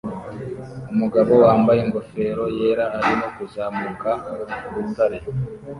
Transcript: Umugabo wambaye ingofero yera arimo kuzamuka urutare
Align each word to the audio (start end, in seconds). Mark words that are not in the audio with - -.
Umugabo 0.93 1.31
wambaye 1.43 1.79
ingofero 1.85 2.43
yera 2.57 2.85
arimo 2.97 3.27
kuzamuka 3.35 4.09
urutare 4.75 5.17